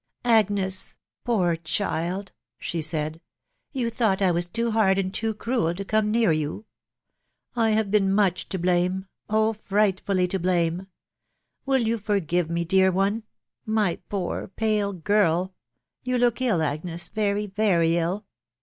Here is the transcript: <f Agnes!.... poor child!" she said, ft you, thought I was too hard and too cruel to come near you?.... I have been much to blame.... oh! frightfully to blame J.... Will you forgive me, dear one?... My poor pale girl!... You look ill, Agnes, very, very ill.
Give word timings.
<f 0.25 0.31
Agnes!.... 0.31 0.97
poor 1.23 1.55
child!" 1.55 2.31
she 2.57 2.81
said, 2.81 3.17
ft 3.17 3.21
you, 3.71 3.87
thought 3.91 4.19
I 4.19 4.31
was 4.31 4.47
too 4.47 4.71
hard 4.71 4.97
and 4.97 5.13
too 5.13 5.35
cruel 5.35 5.75
to 5.75 5.85
come 5.85 6.09
near 6.09 6.31
you?.... 6.31 6.65
I 7.55 7.69
have 7.77 7.91
been 7.91 8.11
much 8.11 8.49
to 8.49 8.57
blame.... 8.57 9.05
oh! 9.29 9.53
frightfully 9.53 10.27
to 10.29 10.39
blame 10.39 10.79
J.... 10.79 10.87
Will 11.67 11.81
you 11.87 11.99
forgive 11.99 12.49
me, 12.49 12.65
dear 12.65 12.91
one?... 12.91 13.25
My 13.63 13.97
poor 14.09 14.47
pale 14.47 14.91
girl!... 14.93 15.53
You 16.03 16.17
look 16.17 16.41
ill, 16.41 16.63
Agnes, 16.63 17.09
very, 17.09 17.45
very 17.45 17.95
ill. 17.97 18.25